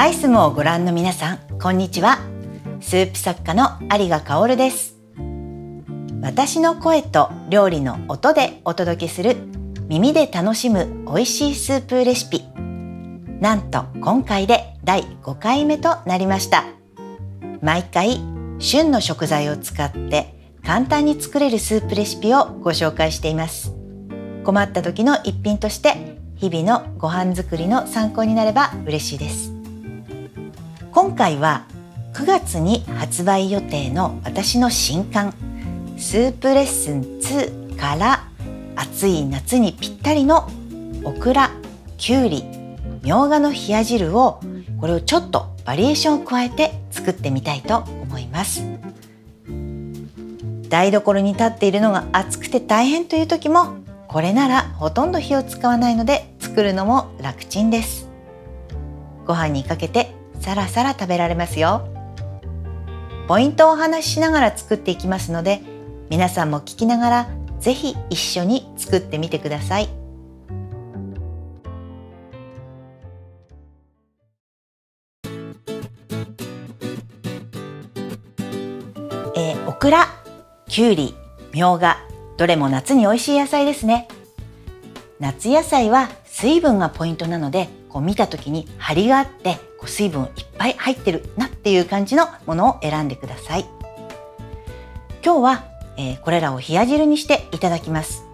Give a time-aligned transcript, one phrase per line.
[0.00, 2.20] アイスムをご覧の皆さん、こんにちは。
[2.80, 4.96] スープ作家の有賀香です。
[6.22, 9.36] 私の声と料理の音でお届けする
[9.88, 12.42] 耳で楽しむ美味しいスープレシピ。
[13.42, 16.64] なんと今回で第5回目となりました。
[17.60, 18.22] 毎回
[18.58, 23.74] 旬の食材を使って簡単に作れるスープレシピをご紹介しています。
[24.44, 29.49] 困った時の一品として日々のご飯作りの参考になれば嬉しいです
[30.92, 31.66] 今回は
[32.14, 35.32] 9月に発売予定の私の新刊
[35.96, 38.28] スープレッスン2から
[38.74, 40.50] 暑い夏にぴったりの
[41.04, 41.52] オクラ、
[41.96, 42.44] きゅうり、
[43.02, 44.40] みょうがの冷や汁を
[44.80, 48.64] これをちょっとバリエーションを加えて作ってみたいと思います。
[50.68, 53.76] 台所に立っているのが暑くて大変という時も
[54.08, 58.08] これならほとんど火を使わないので作るのも楽ちんです。
[59.24, 61.86] ご飯にかけてさらさら食べられますよ。
[63.28, 65.60] ポイントをお話ししながら作っていきますので
[66.08, 67.28] 皆さんも聞きながら
[67.60, 69.88] ぜひ一緒に作ってみてください。
[79.36, 80.08] えー、オクラ、
[80.66, 81.14] きゅうり、
[81.52, 81.98] みょうが、
[82.36, 84.08] どれも夏に美味しい野菜ですね。
[85.20, 93.66] 夏野菜は水分がポイントなのでこう見た時に張りがあってこう水分いっぱい入ってるなっていう感じのものを選んでください。
[95.24, 95.64] 今日は、
[95.96, 98.24] えー、これらを冷や汁にしていただきます。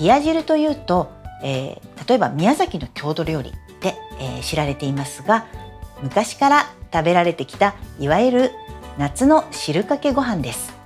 [0.00, 1.10] 冷や汁というと、
[1.42, 5.46] えー、例えば宮崎の郷土料理で、えー、知られていますが
[6.02, 8.52] 昔から食べられてきたいわゆる
[8.96, 10.76] 夏の汁かけご飯です。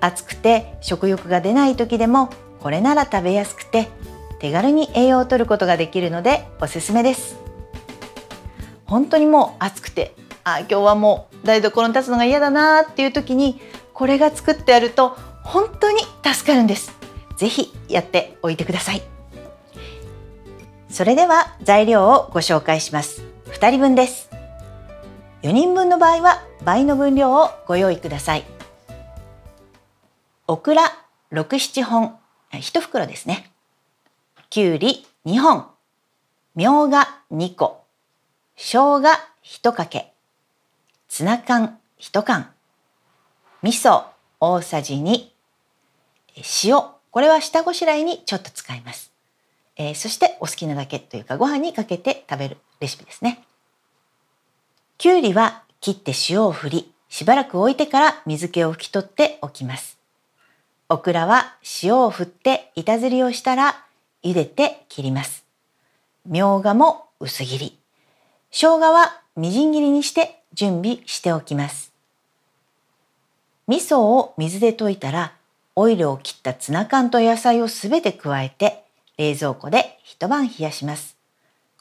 [0.00, 2.28] 暑くて食欲が出ない時でも
[2.60, 3.88] これなら食べやすくて
[4.40, 7.36] 手軽に栄養を取ることができるのでおすすめです。
[8.84, 13.60] 本当にもう暑くてあ今日はもう台所に立つのが嫌だなっていう時に
[13.92, 16.92] これが作ってあると本当に助かるんです。
[17.36, 19.02] ぜひやっておいてください。
[20.88, 23.22] それでは材料をご紹介します。
[23.46, 24.30] 2人分です。
[25.42, 28.44] 4人分の場合は倍の分量をご用意ください。
[30.46, 30.82] オクラ
[31.32, 32.16] 6、7本、
[32.52, 33.53] 1袋ですね。
[34.54, 35.66] きゅうり2本、
[36.54, 37.82] みょうが2個、
[38.54, 39.02] 生姜
[39.42, 40.12] 1かけ、
[41.08, 42.52] ツナ缶1缶、
[43.62, 44.04] 味噌
[44.38, 45.26] 大さじ2、
[46.66, 49.10] 塩、これは下ごしらえにちょっと使います。
[49.74, 53.42] えー、そしてお好きなだけというかご飯にかけて食べるレシピですね。
[54.98, 59.98] きゅうりは切って塩を振り、しばらく置いてから水気を拭き取っておきます。
[60.88, 63.84] オクラは塩を振って板ずりをしたら
[64.24, 65.44] 茹でて切ります。
[66.26, 67.78] みょうがも薄切り。
[68.50, 71.92] 生姜はみじん切りにして準備しておきます。
[73.68, 75.34] 味噌を水で溶いたら
[75.76, 78.84] オイルを切ったツナ缶と野菜をすべて加えて
[79.18, 81.16] 冷蔵庫で一晩冷やします。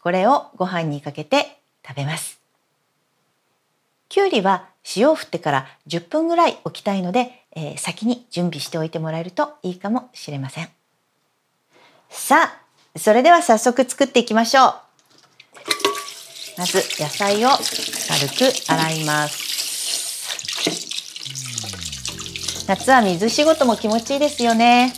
[0.01, 2.39] これをご飯にかけて食べます。
[4.09, 10.69] きゅうりは塩を振ってから10分ぐらい置きたいのでえー、先に準備しておいてもらえるといいかもしれません。
[12.15, 12.53] さ
[12.95, 14.73] あ、それでは早速作っていきましょう。
[16.57, 17.61] まず野菜を軽
[18.29, 19.43] く洗います。
[22.67, 24.93] 夏は水仕事も気持ちいいですよね。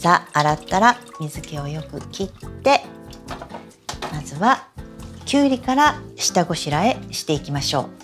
[0.00, 2.28] さあ洗ったら水気をよく切っ
[2.62, 2.80] て
[4.12, 4.66] まずは
[5.24, 8.01] きゅうりから下ごしらえしていきましょう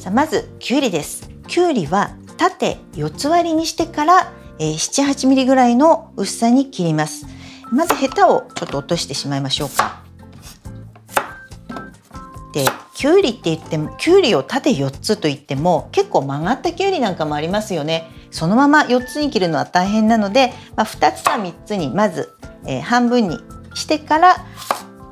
[0.00, 1.28] さあまずきゅうりです。
[1.46, 7.26] きゅうりは縦四つ割りにしてから、えー、78ミリぐらいの薄さに切ります。
[7.70, 10.02] まずヘタをちょっと落としてしまいましょうか。
[12.54, 18.08] できゅうりって言ってもきゅうりを縦4つと言っても結構曲がったきゅうりなんかもありますよね。
[18.30, 22.32] そのまま4つに切るのは大変なので、まあ、2つか3つにまず、
[22.64, 23.38] えー、半分に
[23.74, 24.46] してから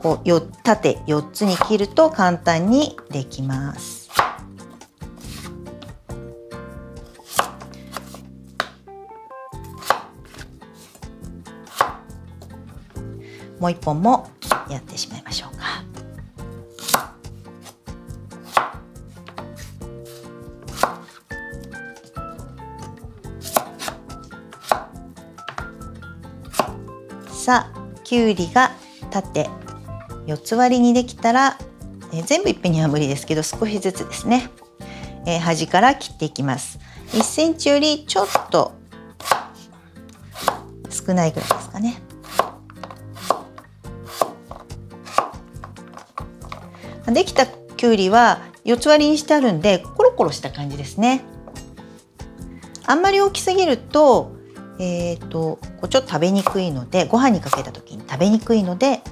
[0.01, 3.98] こうよ縦4つに切ると簡単にできます。
[13.61, 14.31] もう一本も
[14.71, 15.65] やってしまいましょうか。
[27.33, 28.73] さあきゅうりが
[29.11, 29.49] 縦
[30.27, 31.57] 4つ割りにできたら、
[32.13, 34.51] えー、全部いっぺんには無理ですけど少しずつですね、
[35.27, 36.79] えー、端から切っていきます。
[37.13, 38.75] 1センチよりちょっと
[40.91, 42.03] 少ないぐらいですかね。
[47.13, 51.23] できたきゅうりは四つ割りにしてあるんでコロコロした感じですね
[52.87, 54.37] あんまり大きすぎると
[54.81, 59.03] えーと、とちょっと食べにくいのでご飯にかけた時に食べにくいので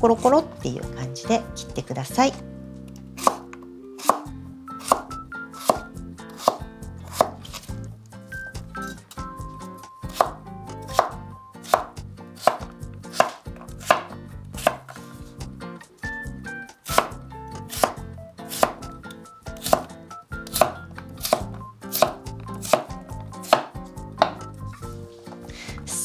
[0.00, 2.51] コロコロっていう感じで切ってください。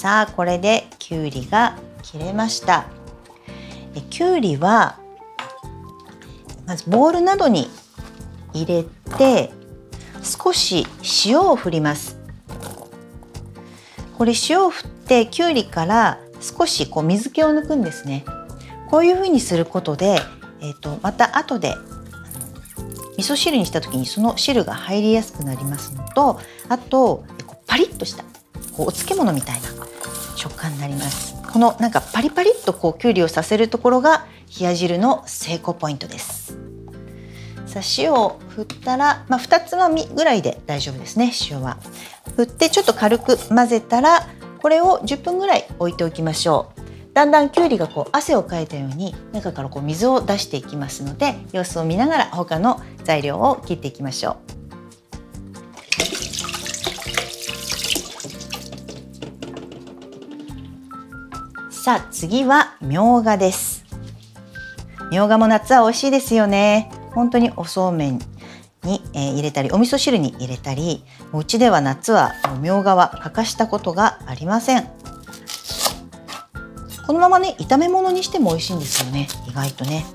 [0.08, 2.86] さあこれできゅうりが切れました。
[4.10, 4.98] きゅうりは
[6.66, 7.70] まずボウルなどに
[8.54, 8.86] 入れ
[9.18, 9.52] て
[10.24, 10.88] 少し
[11.26, 12.18] 塩を振ります。
[14.18, 18.24] これ塩を振ってきゅうりから少しこう水気を抜くんですね。
[18.90, 20.22] こういう風にすることで、
[20.62, 21.76] えーと、また後で
[23.18, 26.40] 味噌汁にした時にその汁が入りやすくなりますのと
[26.70, 27.26] あと
[27.66, 28.24] パリッとした
[28.72, 29.68] こうお漬物みたいな
[30.38, 31.36] 食感になります。
[31.52, 34.28] このなんかパリパリっとこうきゅうりをさせるところが
[34.60, 36.58] 冷や汁の成功ポイントです。
[37.66, 41.78] さあ塩を振ったら、まあ、2つまみぐらいで大丈夫ですね塩は。
[42.36, 44.28] 振ってちょっと軽く混ぜたら
[44.62, 46.82] これを10分ぐらい置いておきましょう。
[47.14, 54.57] だんだんきゅうりがこう汗をかいたように中からこう水を出していきますので様子を見ながら他の材料を切っていきましょう。
[61.88, 63.86] さあ次はみょうがです。
[65.10, 66.92] みょうがも夏は美味しいですよね。
[67.16, 68.20] 本当におそうめん
[68.84, 74.84] に、えー、入れたりお味噌汁に入れたりうちでは夏はみょうがは欠かしたことがありません。
[77.06, 79.30] このままね炒め物にしても美味しいんですよね。
[79.48, 80.06] 意外とね。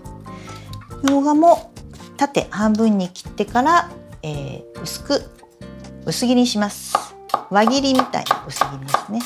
[1.02, 1.72] みょうがも
[2.18, 3.90] 縦半分に切ってから、
[4.22, 5.22] えー、薄く
[6.04, 6.94] 薄切りにします。
[7.48, 9.20] 輪切りみたいな薄切りですね。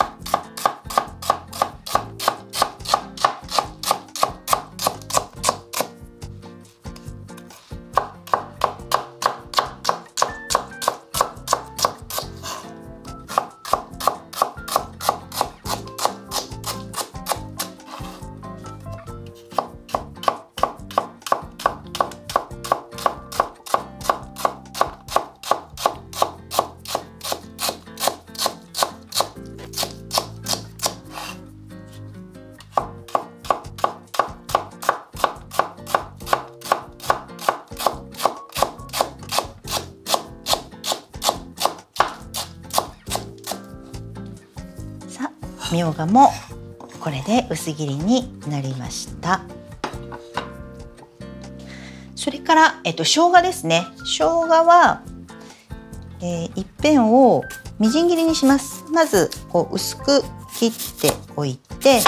[45.86, 46.30] ょうがも
[47.00, 49.42] これで薄切りになりました。
[52.14, 53.86] それから、えっと、生姜ですね。
[53.98, 55.02] 生姜は、
[56.20, 57.44] えー、一辺を
[57.78, 58.84] みじん切りにします。
[58.92, 60.22] まずこう薄く
[60.58, 62.00] 切っておいて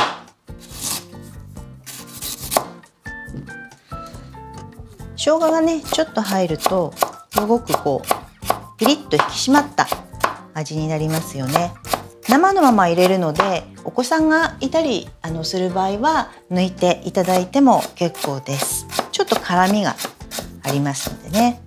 [5.16, 6.94] 生姜がねちょっと入ると
[7.30, 9.86] すごくこうピリッと引き締まった
[10.54, 11.72] 味になりますよね。
[12.28, 18.86] 生のまま入れるのでお子さんがいたりあのする場合は抜いていただいても結構です。
[19.12, 19.96] ちょっと辛みが
[20.62, 21.62] ありますのでね。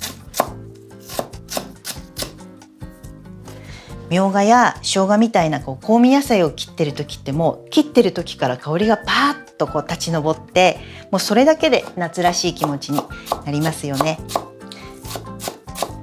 [4.10, 10.80] みょうがや生姜みたいなこう香味野菜を切ってる時ってもう切ってる時から香りがパーッとこう立ち上って
[11.12, 13.02] もうそれだけで夏らしい気持ちに
[13.46, 14.20] なりますよね。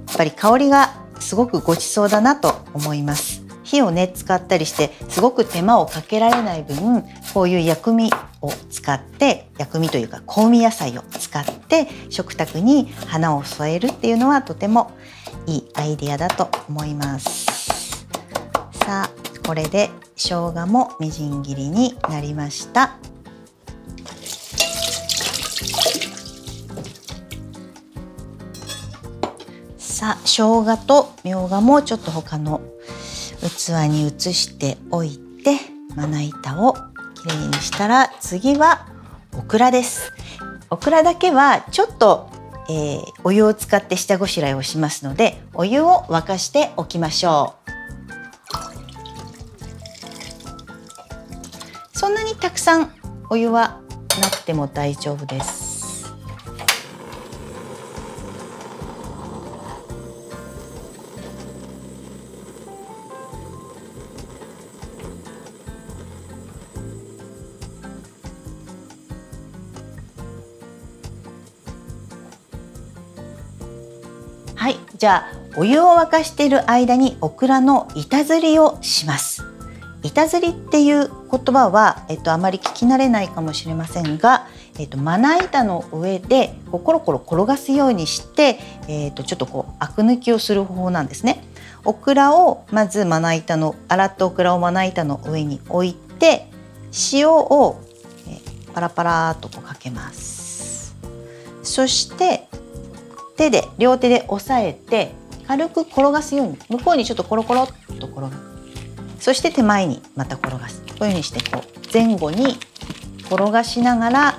[0.08, 3.37] やっぱり香りがすごくごちそうだなと思います。
[3.68, 8.10] 火をね使ったりしてすごく手間をかけられない分こういう薬味
[8.40, 14.92] を使って薬味というか香味野菜を使って食卓に花を添えるっていうのはとても
[15.46, 18.06] いいアイデアだと思います。
[18.72, 19.10] さあ
[19.46, 22.96] これで生姜もみじん切りになりました。
[29.76, 32.60] さあ生姜とみょうがもちょっと他の
[33.68, 35.58] 器に移しておいて
[35.94, 36.74] まな板を
[37.14, 38.86] きれいにしたら次は
[39.36, 40.12] オクラです。
[40.70, 42.30] オクラだけはちょっと、
[42.68, 47.68] えー、お湯を使って下ごしらえをしますのでお湯を沸かしておきましょう。
[51.98, 52.92] そんなにたくさん
[53.28, 53.80] お湯は
[54.20, 55.67] なくても大丈夫です。
[74.98, 79.44] じゃあお湯を沸かしている間にオクラの板ずりをします
[80.02, 84.46] 板ずりっていう言葉は、えっと、あまり聞き慣れないかもしれませんが、
[84.78, 91.44] えっと、まな板の上でこうコロコロ転がすようにして、えっと、ちょっとこうアク抜きをする方法なんですね。
[91.84, 96.48] オクラをまずまな板の洗ったオクラをまな板の上に置いて
[97.12, 97.80] 塩を、
[98.28, 98.38] え
[98.72, 100.96] パラパラとこうかけます。
[101.62, 102.48] そして
[103.38, 105.12] 手で両手で押さえて
[105.46, 107.66] 軽く転がすように向こうにちょっとコロコロっ
[107.98, 108.30] と転が
[109.18, 112.58] そして手前にまた転がすこういうふうにしてこう前後に
[113.24, 114.32] 転がしながら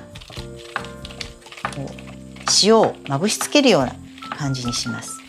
[1.74, 1.86] こう
[2.62, 3.94] 塩をまぶしつけるような
[4.36, 5.20] 感じにします。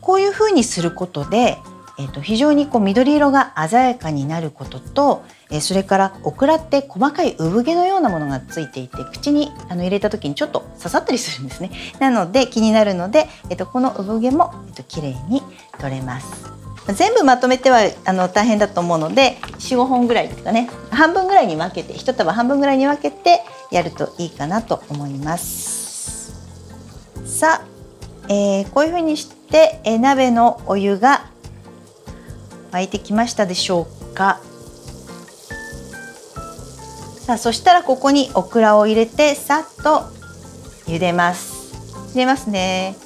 [0.00, 1.58] こういうふうにすることで、
[1.98, 11.70] えー、と非常にこう緑色が鮮やかになることと、え、それからオクラって細かい産毛のようなものがついていて口にあの入れた時にちょっと刺さったりするんですね。
[11.98, 15.42] なので気になるので、えー、とこの産毛も、えー、と綺麗に
[15.78, 16.60] 取れます。
[16.94, 26.32] 全部まとめてはあの大変だと思うので45本ぐらいですかね半分ぐらいに分けて1束半分ぐらいに分けてやるといいかなと思います
[27.26, 31.26] さあ、えー、こういうふうにして、えー、鍋のお湯が
[32.72, 34.40] 沸いてきましたでしょうか
[37.30, 40.00] さあそしたらここにオクラを入れてさっと
[40.90, 42.10] 茹でます。
[42.10, 42.96] 入れますね。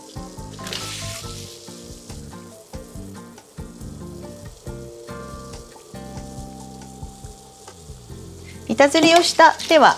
[8.66, 9.52] 板ずりをした。
[9.69, 9.97] 手は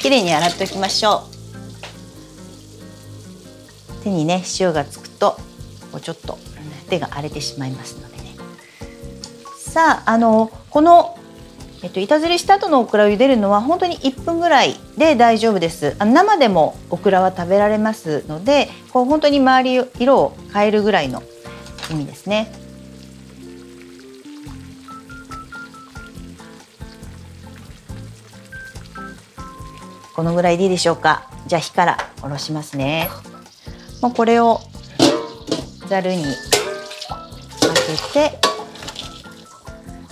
[0.00, 1.24] きれいに洗っておきましょ
[4.00, 4.04] う。
[4.04, 5.32] 手にね塩がつくと
[5.90, 6.38] こうちょっと
[6.88, 8.36] 手が荒れてしまいますのでね。
[9.56, 11.17] さああのこの
[11.80, 15.94] えっと、板ずりした後のオクラを茹でるのは本当に1分ぐらいで大丈夫です。
[16.00, 21.22] 生でもオクラは食べられますのでこう本当に周り色を変えるぐらいの
[21.90, 22.52] 意味ですね。
[30.14, 31.30] このぐらいでいいでしょうか？
[31.46, 33.08] じゃあ火から下ろしますね。
[34.02, 34.60] もうこれを
[35.86, 36.28] ざるにか
[38.12, 38.38] けて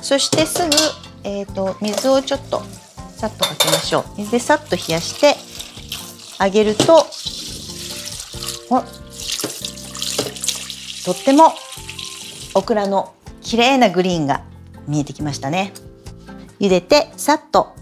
[0.01, 0.71] そしてすぐ、
[1.29, 2.63] えーと、水をちょっと
[3.17, 4.05] さっとかけましょう。
[4.19, 5.35] 水でさっと冷やして
[6.39, 7.05] あげると
[11.05, 11.53] とっても
[12.55, 14.45] オクラの綺麗なグリーンが
[14.87, 15.73] 見えてきましたね。
[16.61, 17.75] 茹でてさっと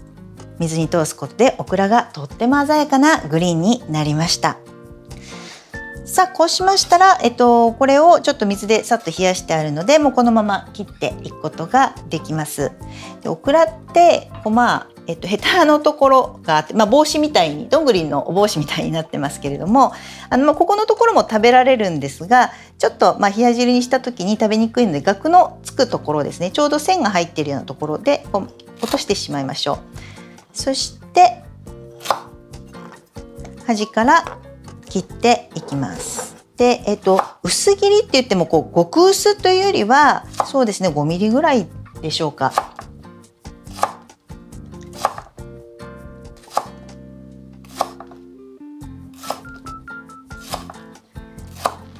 [0.57, 4.57] 水に通すことでオクラがとっても鮮やかなグリーンになりました。
[6.15, 12.71] さあこうしましたら、えっと、これをちょっと水でさっと冷やしてあるのでもうこのまま切っていくことができます
[13.21, 19.91] でオクラってこうまあえっと、ヘタのところがあって、まあ、帽子みたいにどんぐりのお帽子みたいになってますけれども
[20.29, 28.45] あの、まあ、ここのところも食べられるんですがちょっと、まあ、冷や汁にした時に食べにくいのでガクのつくところですねちょうど線が入っているようなところでこう
[28.81, 29.77] 落としてしまいましょう。
[30.53, 31.43] そして
[33.67, 34.39] 端から
[34.95, 36.37] 切っていきます。
[36.55, 41.67] で、えっと、薄切りって言ってもこう極薄というよりはそうですね5ミリぐらい
[42.01, 42.53] でしょうか。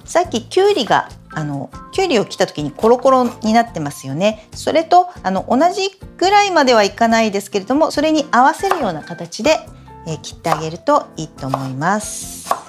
[0.06, 9.60] さっききゅうりがあのきゅうりを切った時にコロコロになってますよねそれとあの同じぐらいまではいかないですけれどもそれに合わせるような形で、
[10.08, 12.65] え、切ってあげるといいと思います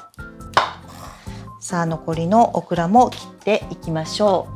[1.66, 4.46] さあ残りのオクラも切っていきましょ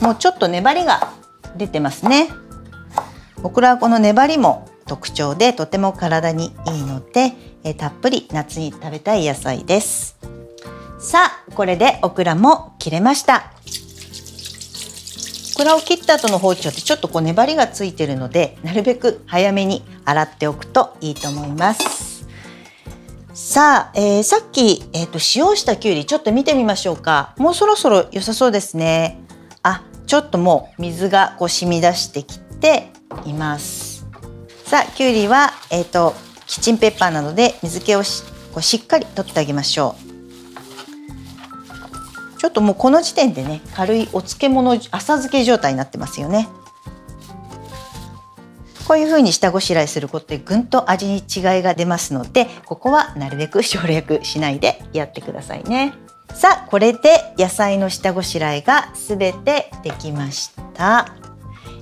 [0.00, 0.02] う。
[0.02, 1.12] もうちょっと粘りが
[1.56, 2.28] 出てますね。
[3.44, 7.32] オクラはこの粘りも特徴でとても体にいいので、
[7.64, 10.16] えたっぷり夏に食べたい野菜です。
[10.98, 13.52] さあこれでオクラも切れました。
[15.54, 22.26] オクラを切った後の包丁ってちょっとこう粘りがついてるのでなるべく早めに洗っておくといいと思います。
[23.32, 27.34] さあ、えー、さっき、えーと、と使用したきゅうりちょっと見てみましょうか。
[27.38, 29.20] もうそろそろ良さそうですね。
[29.62, 32.90] あちょっともう水がこう染み出してきて
[33.24, 33.93] います。
[34.74, 36.14] さあきゅうりは、えーと、
[36.48, 39.94] キッチンペッパーなどで水気をしこうしっかり取ってあげましょ
[42.36, 42.40] う。
[42.40, 46.48] ちょっともうこの時点でね軽いお漬物浅漬け状態になってますよね。
[48.88, 51.22] こういう風に下ごしらえすることでぐんと味に違い
[51.62, 55.94] が出ますのでここはなるべく省略しないでやってくださいね。
[56.34, 61.14] さあこれで野菜の下ごしらえがすべてできました。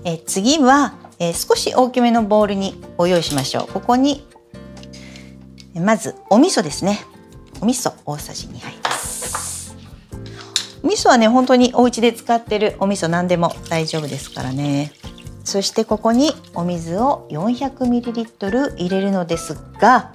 [0.05, 3.73] え次は、えー、少し大きめのボウルにご用意しましょう。
[3.73, 4.27] ここに
[5.73, 6.99] まずお味噌ですね。
[7.61, 9.77] お味噌大さじ2杯です。
[10.83, 14.91] 味噌はね本当にお家で使ってるお味噌何でも大丈夫ですからね。
[15.45, 20.15] そしてここにお水を 400ml 入れるのですが、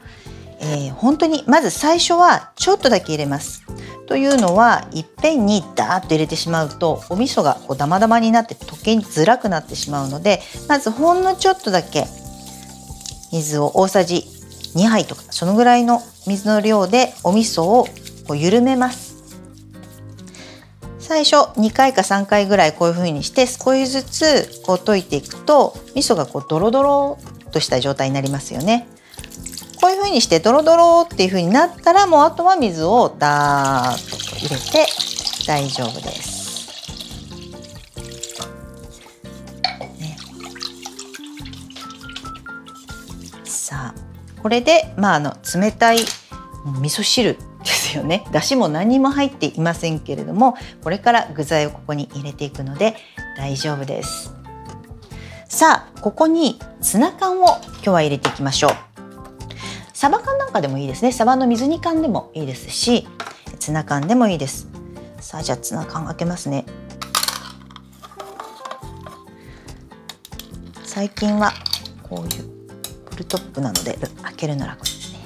[0.60, 3.64] えー、本当にまず最初はちょっとだけ入れます。
[4.08, 12.06] というのはいっぺんにダーッと入れてしまうとお味噌がこうダマダマになって溶けづらくなってしまうのでまずほんのちょっとだけ
[13.32, 14.24] 水を大さじ
[14.76, 17.86] 2杯とかそのぐらいの水の量でお味噌を
[18.28, 19.18] こう緩めます。
[21.00, 27.18] 最初2回か3回ぐらいこういう風にして少しずつこう溶いていくと味噌がこうドロドロ
[27.54, 28.90] とした状態になりますよね。
[29.80, 34.88] こういう風にしてドロドロっていう風になったらもうあとは水をダーッと入れて
[35.48, 36.38] 大丈夫です。
[43.46, 52.96] さあこれでまああの冷たい味噌汁ですよねだしも何も入っていませんけれどもこれから具材をここに入れていくので
[53.36, 54.34] 大丈夫です
[55.50, 58.87] さあここにツナ缶を今日は入れていきましょう
[59.98, 61.12] サバ缶なんかでもいいですね。
[61.12, 63.08] サバの水煮缶でもいいですし
[63.58, 64.68] ツナ缶でもいいです。
[65.20, 66.66] さあじゃあツナ缶開けますね。
[70.84, 71.52] 最近は
[72.08, 72.44] こういう
[73.10, 75.20] プルトップなので開けるの楽ですね。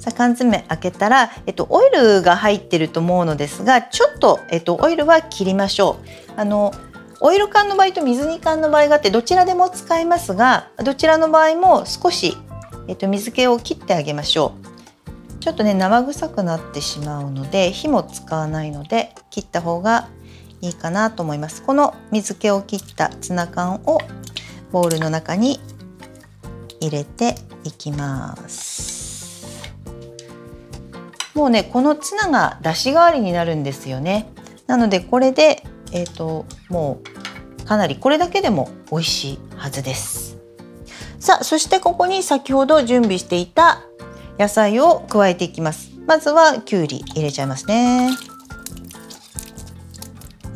[0.00, 6.00] さあ缶詰開けたら、えっと、オイルが入ってると思うのですがちょっと、えっと、オイルは切りましょ
[6.36, 6.40] う。
[6.40, 6.74] あの
[7.20, 12.36] オイル缶の場合と水煮缶の場合があってどちらでも使えますがどちらの場合も少し
[12.90, 14.52] えっと、水気を切ってあげましょ
[15.36, 15.38] う。
[15.38, 20.08] ちょっとね生臭くなってしまうので火も使わないので切った方が
[20.60, 21.62] いいかなと思います。
[21.62, 24.00] この水気を切ったツナ缶を
[24.72, 25.60] ボウルの中に
[26.80, 29.70] 入れていきます。
[31.32, 34.32] もうねこのツナが出し代わりになるんですよね。
[34.66, 37.00] なのでこれでえっ、ー、とも
[37.62, 40.19] うかなりこれだけでも美味しいはずです。
[41.30, 43.84] さあそしてここに先ほど準備していた
[44.36, 45.92] 野菜を加えていきます。
[46.04, 48.10] まずはきゅうり入れちゃいますね。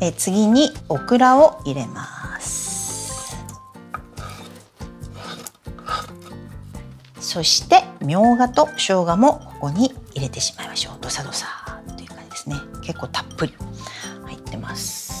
[0.01, 3.37] え次にオクラを入れます。
[7.21, 10.97] そしてみょうがと生姜もここに入れてしまいましょう。
[10.99, 11.47] どさどさ
[11.95, 12.57] という感じですね。
[12.81, 13.53] 結構たっぷり
[14.25, 15.14] 入ってます。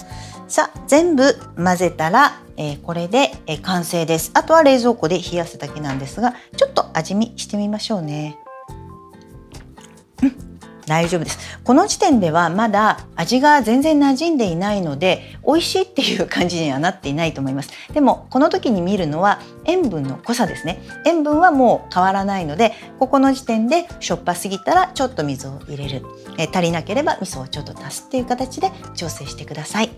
[0.55, 4.31] さあ全部混ぜたらえー、これで、え、完成です。
[4.33, 8.37] あとは冷蔵庫で冷やすだけなんですがちょっと味見してみましょうね、
[10.23, 10.33] うん、
[10.87, 11.59] 大丈夫です。
[11.65, 17.71] この時点ではまだ味が全然馴染んでいないので美味しいっていう感じにはなっていないと思います。
[17.93, 20.81] でもこの時に見るのは塩分の濃さですね。
[21.05, 26.05] 塩分はもう変わらないのでここの時点でしょっぱすぎたらちょっと水を入れる、
[26.37, 29.89] え、足りなければ味噌をちょっと足すっていう形で調整してください。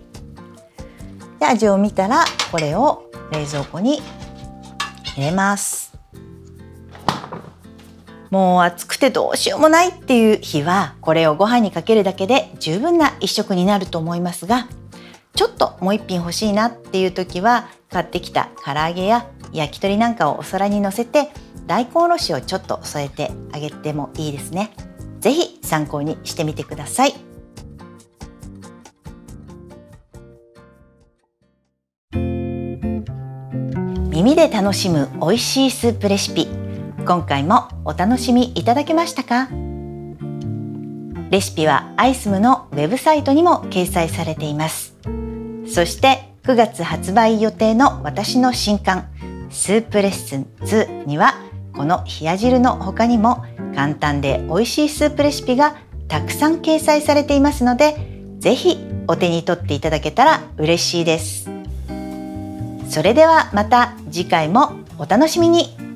[1.38, 4.00] で味を見たらこれを冷蔵庫に
[5.16, 5.96] 入れます
[8.30, 14.68] もう暑くてどうしようもないっていう日はこれをご飯にかけるだけで十分な一食になると思いますが
[15.34, 21.30] ちょっともう一品欲しいなっていう時は買ってきた唐揚げや焼き鳥なんかをお皿にのせて
[21.66, 24.72] 大根おろしをちょっと添えてあげてもいいですね。
[25.20, 27.27] ぜひ参考にしてみてください。
[34.18, 36.48] 耳で楽しむ美味しいスープレシピ。
[37.06, 39.48] 今回もお楽しみいただけましたか？
[41.30, 44.96] レシピはアイスムのウェブサイトにも掲載されています。
[45.68, 49.08] そして9月発売予定の私の新刊
[49.50, 51.34] スープレッスン2には
[51.72, 53.44] この冷や汁の他にも
[53.76, 55.76] 簡単で美味しいスープレシピが
[56.08, 57.94] たくさん掲載されていますので
[58.40, 61.48] ぜひお手に取っていただけたら嬉しいです。
[62.88, 65.87] それではまた次回もお楽しみに。